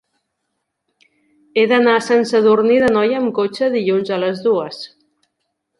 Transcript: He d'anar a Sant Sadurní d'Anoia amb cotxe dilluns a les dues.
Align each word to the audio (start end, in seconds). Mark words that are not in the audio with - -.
He 1.55 1.65
d'anar 1.73 1.93
a 1.97 2.01
Sant 2.07 2.25
Sadurní 2.31 2.81
d'Anoia 2.85 3.21
amb 3.21 3.35
cotxe 3.43 3.73
dilluns 3.79 4.15
a 4.17 4.21
les 4.25 4.45
dues. 4.49 4.83